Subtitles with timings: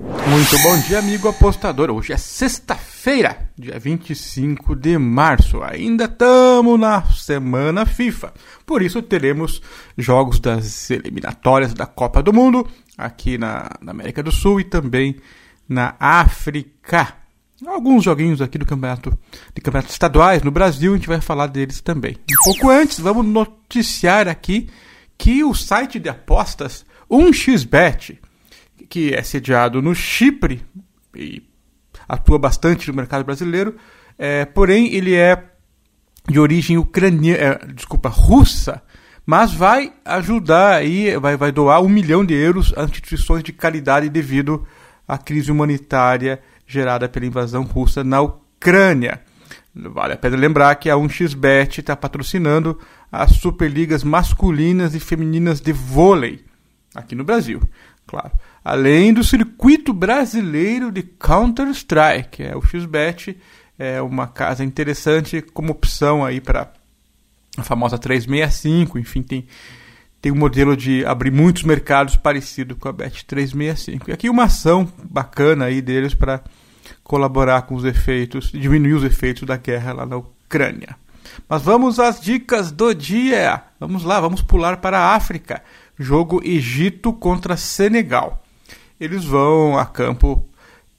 [0.00, 1.90] Muito bom dia, amigo apostador.
[1.90, 5.60] Hoje é sexta-feira, dia 25 de março.
[5.60, 8.32] Ainda estamos na semana FIFA.
[8.64, 9.60] Por isso teremos
[9.96, 12.64] jogos das eliminatórias da Copa do Mundo
[12.96, 15.16] aqui na, na América do Sul e também
[15.68, 17.14] na África.
[17.66, 19.18] Alguns joguinhos aqui do campeonato
[19.52, 22.16] de campeonatos estaduais no Brasil, a gente vai falar deles também.
[22.30, 24.70] Um pouco antes, vamos noticiar aqui
[25.18, 28.18] que o site de apostas 1xBet
[28.88, 30.64] que é sediado no Chipre
[31.14, 31.42] e
[32.08, 33.76] atua bastante no mercado brasileiro,
[34.18, 35.44] é, porém ele é
[36.28, 38.82] de origem ucraniana, é, desculpa, russa,
[39.24, 44.08] mas vai ajudar aí, vai, vai doar um milhão de euros a instituições de caridade
[44.08, 44.66] devido
[45.06, 49.20] à crise humanitária gerada pela invasão russa na Ucrânia.
[49.74, 52.78] Vale a pena lembrar que a 1xBet está patrocinando
[53.10, 56.44] as Superligas masculinas e femininas de vôlei
[56.94, 57.60] aqui no Brasil,
[58.08, 58.32] claro
[58.68, 62.42] além do circuito brasileiro de Counter-Strike.
[62.42, 63.34] É, o XBet
[63.78, 66.70] é uma casa interessante como opção aí para
[67.56, 69.46] a famosa 365, enfim, tem,
[70.20, 74.10] tem um modelo de abrir muitos mercados parecido com a Bet 365.
[74.10, 76.42] E aqui uma ação bacana aí deles para
[77.02, 80.94] colaborar com os efeitos, diminuir os efeitos da guerra lá na Ucrânia.
[81.48, 83.62] Mas vamos às dicas do dia.
[83.80, 85.62] Vamos lá, vamos pular para a África.
[85.98, 88.42] Jogo Egito contra Senegal
[89.00, 90.44] eles vão a campo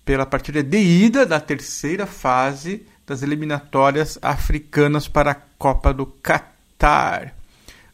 [0.05, 7.35] pela partida de ida da terceira fase das eliminatórias africanas para a Copa do Catar.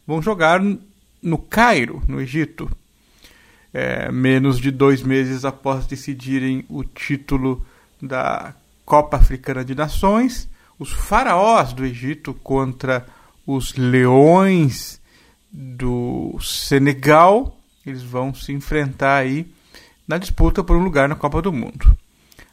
[0.06, 0.62] Vão jogar
[1.22, 2.70] no Cairo, no Egito,
[3.74, 7.66] é, menos de dois meses após decidirem o título
[8.00, 10.48] da Copa Africana de Nações.
[10.78, 13.04] Os faraós do Egito contra
[13.46, 15.00] os leões
[15.52, 17.58] do Senegal.
[17.84, 19.46] Eles vão se enfrentar aí
[20.06, 21.96] na disputa por um lugar na Copa do Mundo.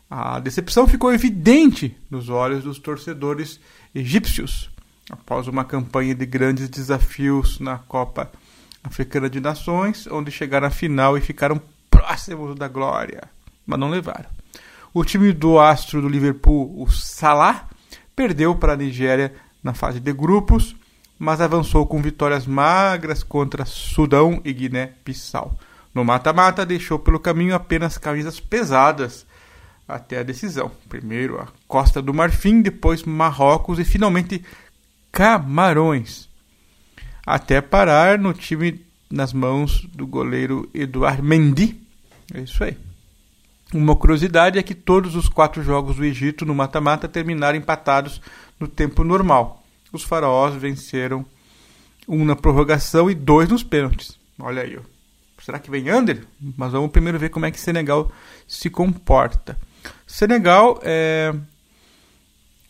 [0.10, 3.60] A decepção ficou evidente nos olhos dos torcedores
[3.96, 4.70] egípcios
[5.10, 8.32] após uma campanha de grandes desafios na Copa
[8.84, 13.24] Africana de Nações, onde chegaram à final e ficaram próximos da glória,
[13.66, 14.30] mas não levaram.
[14.94, 17.68] O time do astro do Liverpool, o Salah,
[18.16, 20.76] perdeu para a Nigéria na fase de grupos,
[21.18, 25.58] mas avançou com vitórias magras contra Sudão e Guiné-Bissau.
[25.94, 29.26] No mata-mata, deixou pelo caminho apenas camisas pesadas
[29.88, 30.72] até a decisão.
[30.90, 34.44] Primeiro a Costa do Marfim, depois Marrocos e finalmente
[35.12, 36.28] Camarões.
[37.26, 41.80] Até parar no time nas mãos do goleiro Eduard Mendy.
[42.34, 42.78] É isso aí.
[43.74, 48.22] Uma curiosidade é que todos os quatro jogos do Egito no mata-mata terminaram empatados
[48.60, 49.63] no tempo normal.
[49.94, 51.24] Os faraós venceram
[52.08, 54.18] um na prorrogação e dois nos pênaltis.
[54.40, 54.78] Olha aí.
[55.40, 56.26] Será que vem under?
[56.58, 58.12] Mas vamos primeiro ver como é que Senegal
[58.48, 59.58] se comporta.
[60.08, 61.34] Senegal é,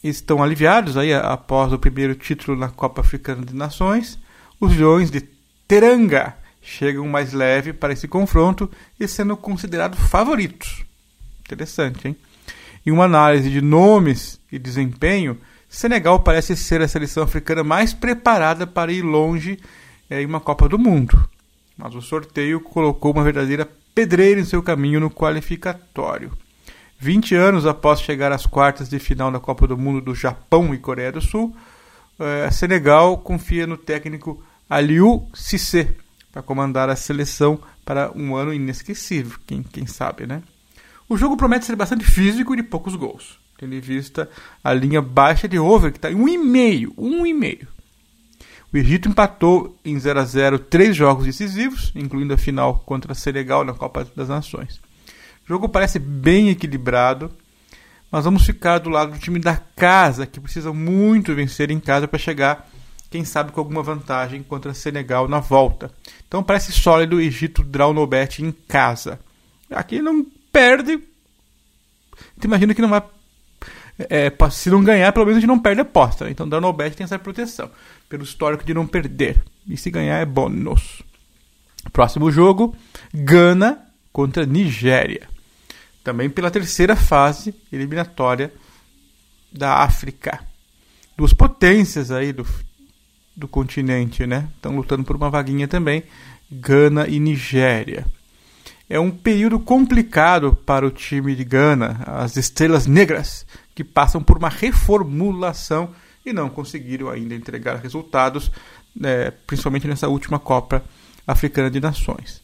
[0.04, 4.20] estão aliviados aí após o primeiro título na Copa Africana de Nações.
[4.60, 5.22] Os Leões de
[5.68, 8.70] Teranga chegam mais leve para esse confronto
[9.00, 10.84] e sendo considerados favoritos.
[11.42, 12.18] Interessante, hein?
[12.86, 15.40] Em uma análise de nomes e desempenho,
[15.76, 19.60] Senegal parece ser a seleção africana mais preparada para ir longe
[20.10, 21.30] é, em uma Copa do Mundo
[21.78, 26.32] mas o sorteio colocou uma verdadeira pedreira em seu caminho no qualificatório.
[27.00, 30.78] 20 anos após chegar às quartas de final da Copa do Mundo do Japão e
[30.78, 31.56] Coreia do Sul,
[32.20, 35.96] eh, Senegal confia no técnico Aliou Cissé
[36.32, 40.42] para comandar a seleção para um ano inesquecível, quem, quem sabe, né?
[41.10, 44.30] O jogo promete ser bastante físico e de poucos gols, tendo em vista
[44.62, 47.68] a linha baixa de over, que está em 1,5, 1,5.
[48.74, 53.64] O Egito empatou em 0 a 0 três jogos decisivos, incluindo a final contra Senegal
[53.64, 54.82] na Copa das Nações.
[55.46, 57.32] O jogo parece bem equilibrado,
[58.12, 62.08] mas vamos ficar do lado do time da casa, que precisa muito vencer em casa
[62.08, 62.70] para chegar,
[63.10, 65.92] quem sabe, com alguma vantagem contra Senegal na volta.
[66.28, 69.20] Então parece sólido o Egito draw no bet em casa.
[69.70, 70.98] Aqui não perde.
[72.40, 73.04] Tu imagina que não vai
[73.98, 76.30] é, se não ganhar, pelo menos a gente não perde a aposta.
[76.30, 77.70] Então, dar no bet tem essa proteção,
[78.10, 79.44] pelo histórico de não perder.
[79.68, 81.02] E se ganhar é bônus.
[81.92, 82.76] Próximo jogo:
[83.14, 83.80] Gana
[84.12, 85.28] contra Nigéria.
[86.04, 88.54] Também pela terceira fase eliminatória
[89.52, 90.40] da África.
[91.16, 92.46] Duas potências aí do,
[93.36, 94.50] do continente, né?
[94.56, 96.04] Estão lutando por uma vaguinha também.
[96.52, 98.06] Gana e Nigéria.
[98.90, 103.46] É um período complicado para o time de Gana, as Estrelas Negras,
[103.76, 105.90] que passam por uma reformulação
[106.26, 108.52] e não conseguiram ainda entregar resultados,
[108.96, 110.84] né, principalmente nessa última Copa
[111.28, 112.42] Africana de Nações.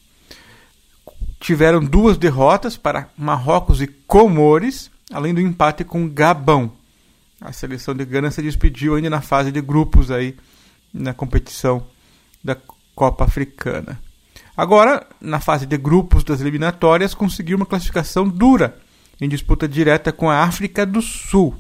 [1.40, 6.72] tiveram duas derrotas para Marrocos e Comores, além do empate com Gabão.
[7.40, 10.36] A seleção de Gana se despediu ainda na fase de grupos aí
[10.94, 11.86] na competição
[12.44, 12.58] da
[12.94, 13.98] Copa Africana.
[14.56, 18.78] Agora, na fase de grupos das eliminatórias, conseguiu uma classificação dura
[19.20, 21.56] em disputa direta com a África do Sul.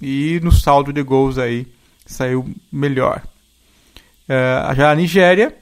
[0.00, 1.66] E no saldo de gols aí
[2.04, 3.22] saiu melhor.
[4.24, 5.56] Uh, já a Nigéria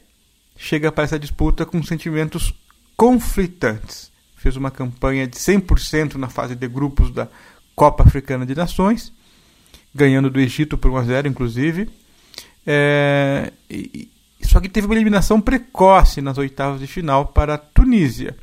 [0.56, 2.54] chega para essa disputa com sentimentos
[2.96, 4.10] conflitantes.
[4.36, 7.28] Fez uma campanha de 100% na fase de grupos da
[7.74, 9.12] Copa Africana de Nações,
[9.94, 11.88] ganhando do Egito por 1 a 0 inclusive.
[12.66, 14.10] É, e,
[14.42, 18.36] só que teve uma eliminação precoce nas oitavas de final para a Tunísia.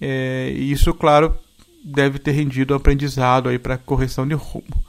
[0.00, 1.36] É, e isso, claro,
[1.84, 4.84] deve ter rendido um aprendizado aí para correção de rumo.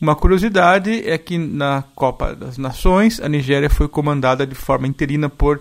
[0.00, 5.28] Uma curiosidade é que na Copa das Nações a Nigéria foi comandada de forma interina
[5.28, 5.60] por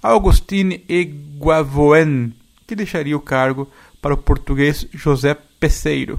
[0.00, 2.32] Augustine Eguavoen,
[2.66, 3.68] que deixaria o cargo
[4.00, 6.18] para o português José Peseiro.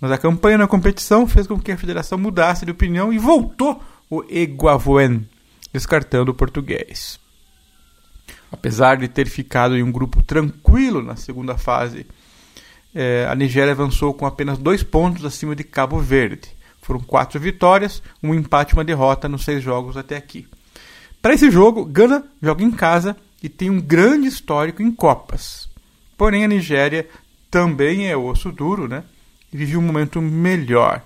[0.00, 3.82] Mas a campanha na competição fez com que a federação mudasse de opinião e voltou
[4.10, 5.28] o Eguavoen,
[5.72, 7.18] descartando o português.
[8.50, 12.06] Apesar de ter ficado em um grupo tranquilo na segunda fase,
[12.94, 16.48] eh, a Nigéria avançou com apenas dois pontos acima de Cabo Verde.
[16.82, 20.46] Foram quatro vitórias, um empate e uma derrota nos seis jogos até aqui.
[21.20, 25.68] Para esse jogo, Gana joga em casa e tem um grande histórico em Copas.
[26.16, 27.06] Porém, a Nigéria
[27.50, 29.04] também é osso duro, né?
[29.52, 31.02] E vive um momento melhor.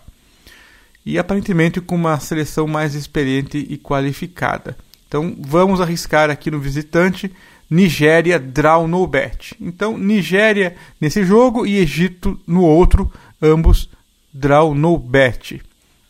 [1.05, 4.77] E aparentemente com uma seleção mais experiente e qualificada.
[5.09, 7.31] Então vamos arriscar aqui no visitante
[7.73, 9.57] Nigéria draw no bet.
[9.59, 13.11] Então Nigéria nesse jogo e Egito no outro,
[13.41, 13.89] ambos
[14.31, 15.63] draw no bet.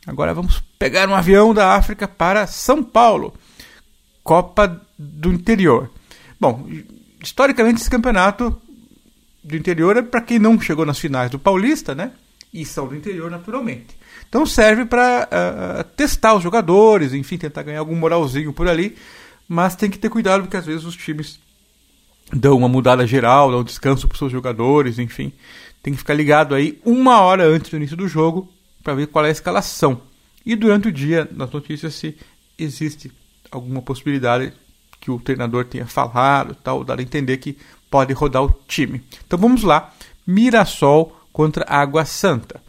[0.05, 3.33] Agora vamos pegar um avião da África para São Paulo.
[4.25, 5.89] Copa do Interior.
[6.41, 6.69] Bom,
[7.23, 8.61] historicamente esse campeonato
[9.45, 12.11] do interior é para quem não chegou nas finais do Paulista, né?
[12.53, 13.97] E são do interior naturalmente.
[14.29, 18.97] Então serve para uh, uh, testar os jogadores, enfim, tentar ganhar algum moralzinho por ali.
[19.49, 21.39] Mas tem que ter cuidado porque às vezes os times
[22.31, 25.33] dão uma mudada geral, dão descanso para os seus jogadores, enfim.
[25.83, 28.53] Tem que ficar ligado aí uma hora antes do início do jogo
[28.83, 30.01] para ver qual é a escalação.
[30.45, 32.17] E durante o dia, nas notícias, se
[32.59, 33.13] existe
[33.51, 34.53] alguma possibilidade
[35.01, 37.57] que o treinador tenha falado, tal, dar a entender que
[37.91, 39.03] pode rodar o time.
[39.27, 39.93] Então vamos lá,
[40.27, 42.61] Mirassol contra Água Santa.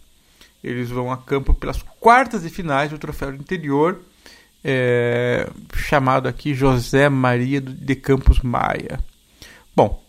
[0.63, 4.01] Eles vão a campo pelas quartas de finais do Troféu Interior,
[4.63, 8.99] é, chamado aqui José Maria de Campos Maia.
[9.75, 10.03] Bom,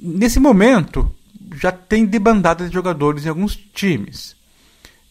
[0.00, 1.14] nesse momento
[1.54, 4.36] já tem debandada de jogadores em alguns times.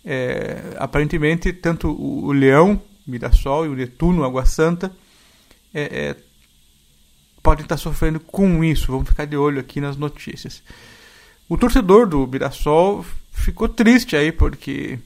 [0.05, 4.91] É, aparentemente, tanto o, Leão, Mirassol, e o Netuno, Água Santa,
[5.73, 6.15] é, é,
[7.43, 8.91] podem estar sofrendo com isso.
[8.91, 10.63] Vamos ficar de olho aqui nas notícias.
[11.47, 14.99] O torcedor do Mirassol ficou triste aí porque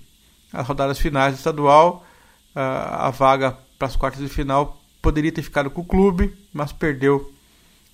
[0.51, 2.06] as rodadas finais do estadual,
[2.54, 6.72] a, a vaga para as quartas de final poderia ter ficado com o clube, mas
[6.72, 7.34] perdeu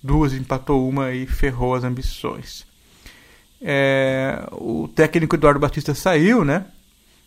[0.02, 2.66] duas, empatou uma e ferrou as ambições.
[3.60, 6.66] É, o técnico Eduardo Batista saiu, né?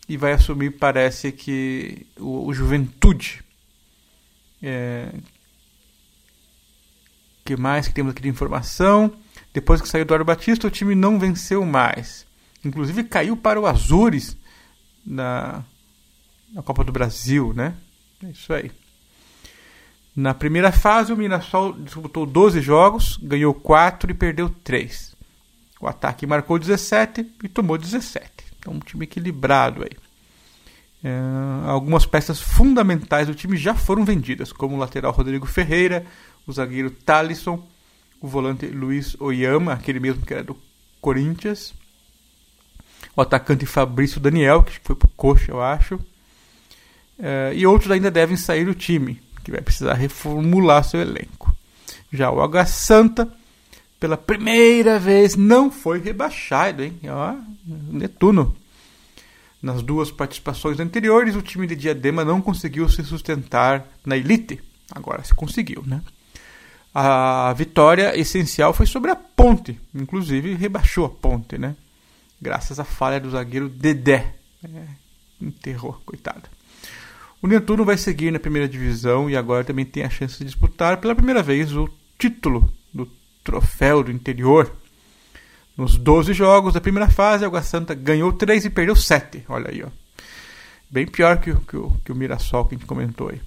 [0.08, 3.44] e vai assumir, parece que, o, o Juventude.
[4.62, 5.14] É,
[7.46, 9.14] que mais que temos aqui de informação?
[9.54, 12.26] Depois que saiu Eduardo Batista, o time não venceu mais.
[12.64, 14.38] Inclusive caiu para o Azures
[15.06, 15.64] na,
[16.54, 17.76] na Copa do Brasil, né?
[18.24, 18.72] É isso aí.
[20.16, 25.16] Na primeira fase, o Mirassol disputou 12 jogos, ganhou 4 e perdeu 3.
[25.82, 28.30] O ataque marcou 17 e tomou 17.
[28.60, 29.98] Então, um time equilibrado aí.
[31.04, 31.20] É,
[31.68, 36.06] algumas peças fundamentais do time já foram vendidas, como o lateral Rodrigo Ferreira,
[36.48, 37.68] o zagueiro Talisson,
[38.22, 40.56] o volante Luiz Oyama, aquele mesmo que era do
[41.02, 41.74] Corinthians,
[43.16, 46.00] o atacante Fabrício Daniel, que foi pro Coxa, eu acho,
[47.20, 51.56] é, e outros ainda devem sair do time, que vai precisar reformular seu elenco.
[52.12, 53.32] Já o H Santa,
[54.00, 57.00] pela primeira vez, não foi rebaixado, hein?
[57.08, 57.36] Ó,
[57.66, 58.56] Netuno
[59.64, 64.62] nas duas participações anteriores, o time de Diadema não conseguiu se sustentar na elite.
[64.92, 66.02] Agora se conseguiu, né?
[66.94, 71.78] A vitória essencial foi sobre a Ponte, inclusive rebaixou a Ponte, né?
[72.42, 74.36] Graças à falha do zagueiro Dedé.
[74.64, 74.86] É,
[75.42, 76.44] enterrou, coitado.
[77.44, 81.02] O Netuno vai seguir na primeira divisão e agora também tem a chance de disputar
[81.02, 83.06] pela primeira vez o título do
[83.44, 84.74] Troféu do Interior,
[85.76, 89.44] nos 12 jogos da primeira fase, a Água Santa ganhou 3 e perdeu 7.
[89.50, 89.90] Olha aí, ó.
[90.90, 93.42] Bem pior que, que, que o Mirassol que a gente comentou aí.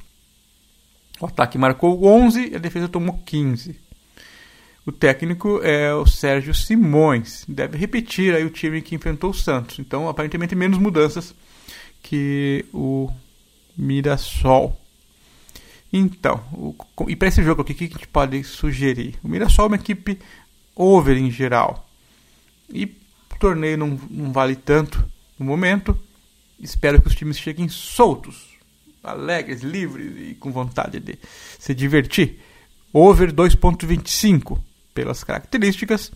[1.19, 3.81] O ataque marcou 11 e a defesa tomou 15.
[4.85, 7.47] O técnico é o Sérgio Simões.
[7.49, 9.79] Deve repetir aí o time que enfrentou o Santos.
[9.79, 11.35] Então, aparentemente, menos mudanças
[12.03, 13.11] que o
[13.77, 14.81] Mirassol.
[15.93, 16.75] Então, o,
[17.09, 19.19] e para esse jogo aqui, o que a gente pode sugerir?
[19.23, 20.19] O Mirassol é uma equipe
[20.75, 21.89] over em geral.
[22.69, 25.05] E o torneio não, não vale tanto
[25.39, 25.99] no momento.
[26.59, 28.57] Espero que os times cheguem soltos,
[29.03, 31.19] alegres, livres e com vontade de
[31.59, 32.41] se divertir.
[32.93, 34.59] Over 2.25
[34.95, 36.11] pelas características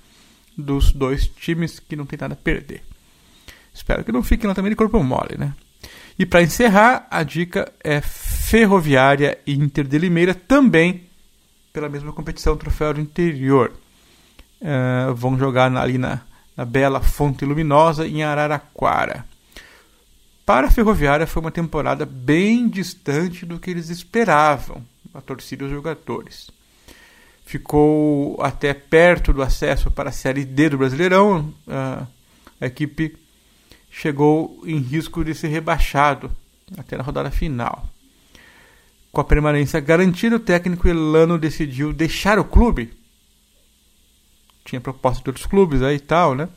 [0.57, 2.83] dos dois times que não tem nada a perder.
[3.73, 5.55] Espero que não fiquem lá também de corpo mole, né?
[6.21, 11.05] E para encerrar, a dica é Ferroviária Inter de Limeira, também
[11.73, 13.73] pela mesma competição Troféu do Interior.
[14.61, 16.21] Uh, vão jogar ali na,
[16.55, 19.25] na bela Fonte Luminosa, em Araraquara.
[20.45, 24.85] Para a Ferroviária foi uma temporada bem distante do que eles esperavam,
[25.15, 26.51] a torcida e os jogadores
[27.47, 31.51] ficou até perto do acesso para a Série D do Brasileirão.
[31.67, 32.07] A,
[32.67, 33.17] equipe
[33.91, 36.31] chegou em risco de ser rebaixado
[36.79, 37.87] até na rodada final.
[39.13, 42.93] Com a permanência garantida, o técnico Elano decidiu deixar o clube.
[44.65, 46.49] Tinha proposta de outros clubes aí e tal, né?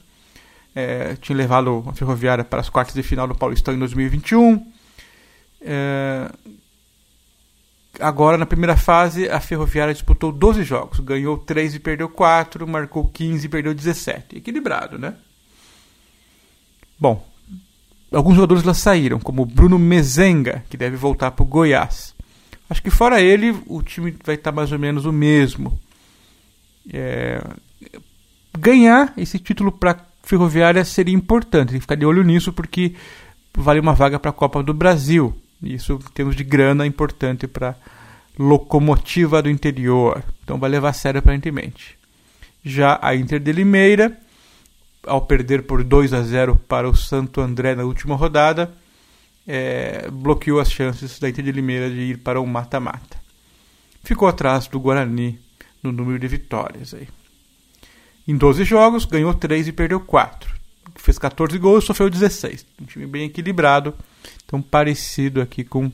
[0.75, 4.72] É, tinha levado a Ferroviária para as quartas de final do Paulistão em 2021.
[5.62, 6.32] É,
[8.00, 13.08] agora na primeira fase a Ferroviária disputou 12 jogos, ganhou 3 e perdeu 4, marcou
[13.08, 14.38] 15 e perdeu 17.
[14.38, 15.16] Equilibrado, né?
[17.03, 17.22] Bom,
[18.13, 22.15] alguns jogadores lá saíram, como Bruno Mezenga, que deve voltar para o Goiás.
[22.69, 25.77] Acho que fora ele, o time vai estar mais ou menos o mesmo.
[26.93, 27.43] É...
[28.57, 32.95] Ganhar esse título para Ferroviária seria importante, tem que ficar de olho nisso porque
[33.53, 35.36] vale uma vaga para a Copa do Brasil.
[35.62, 37.75] Isso, em termos de grana, é importante para
[38.39, 40.24] locomotiva do interior.
[40.41, 41.98] Então vai levar a sério aparentemente.
[42.63, 44.17] Já a Inter de Limeira,
[45.05, 48.74] ao perder por 2 a 0 para o Santo André na última rodada,
[49.48, 53.17] é, bloqueou as chances da Inter de Limeira de ir para o mata-mata.
[54.03, 55.39] Ficou atrás do Guarani
[55.81, 56.93] no número de vitórias.
[56.93, 57.07] Aí.
[58.27, 60.53] Em 12 jogos, ganhou 3 e perdeu 4.
[60.95, 62.65] Fez 14 gols e sofreu 16.
[62.81, 63.93] Um time bem equilibrado
[64.48, 65.91] tão parecido aqui com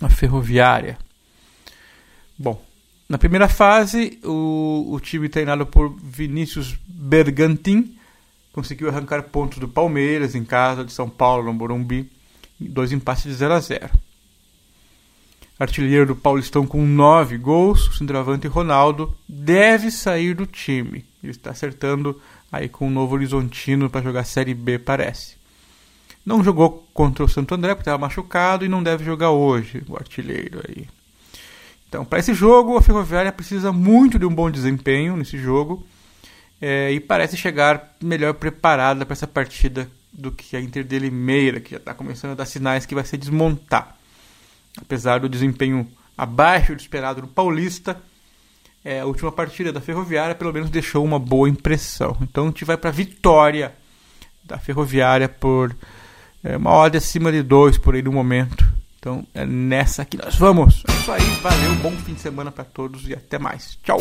[0.00, 0.98] a ferroviária.
[2.38, 2.62] Bom,
[3.08, 7.96] na primeira fase, o, o time treinado por Vinícius Bergantin
[8.52, 12.10] conseguiu arrancar pontos do Palmeiras em casa, de São Paulo, no Morumbi,
[12.60, 13.90] dois empates de 0 a 0.
[15.58, 21.04] Artilheiro do Paulistão com 9 gols, o centroavante Ronaldo deve sair do time.
[21.22, 25.36] Ele está acertando aí com o Novo Horizontino para jogar Série B, parece.
[26.24, 29.96] Não jogou contra o Santo André porque estava machucado e não deve jogar hoje, o
[29.96, 30.86] artilheiro aí.
[31.88, 35.84] Então, para esse jogo, a Ferroviária precisa muito de um bom desempenho nesse jogo
[36.62, 41.58] é, e parece chegar melhor preparada para essa partida do que a Inter de Limeira,
[41.58, 43.96] que já está começando a dar sinais que vai se desmontar.
[44.80, 48.00] Apesar do desempenho abaixo do esperado no Paulista,
[48.84, 52.16] é, a última partida da Ferroviária pelo menos deixou uma boa impressão.
[52.22, 53.74] Então a gente vai para a vitória
[54.44, 55.74] da Ferroviária por
[56.44, 58.64] é uma odd acima de 2 por aí no momento.
[59.00, 60.84] Então é nessa que nós vamos.
[60.88, 63.78] É isso aí, valeu, bom fim de semana para todos e até mais.
[63.82, 63.98] Tchau.